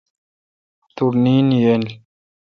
توٹھ 0.95 1.17
نیند 1.23 1.51
ییل۔ 1.63 1.83